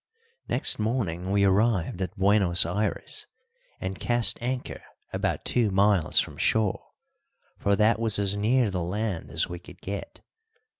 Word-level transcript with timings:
Next 0.49 0.79
morning 0.79 1.29
we 1.29 1.43
arrived 1.45 2.01
at 2.01 2.17
Buenos 2.17 2.65
Ayres, 2.65 3.27
and 3.79 3.99
cast 3.99 4.41
anchor 4.41 4.81
about 5.13 5.45
two 5.45 5.69
miles 5.69 6.19
from 6.19 6.37
shore, 6.37 6.87
for 7.59 7.75
that 7.75 7.99
was 7.99 8.17
as 8.17 8.35
near 8.35 8.71
the 8.71 8.81
land 8.81 9.29
as 9.29 9.47
we 9.47 9.59
could 9.59 9.79
get. 9.79 10.21